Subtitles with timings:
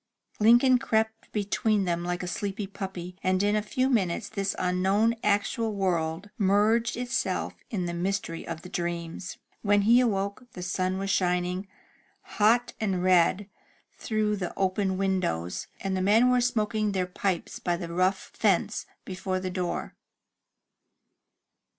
[0.39, 5.13] Lincoln crept between them like a sleepy puppy, and in a few minutes this unknown
[5.23, 9.37] actual world merged itself in the mystery of dreams.
[9.61, 11.67] When he woke, the sun was shining,
[12.23, 13.47] hot and red,
[13.95, 17.59] through the i86 THE TREASURE CHEST open windows, and the men were smoking their pipes
[17.59, 19.93] by the rough fence before the door.